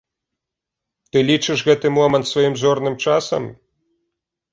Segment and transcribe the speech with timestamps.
[1.11, 3.43] Ты лічыш гэты момант сваім зорным часам?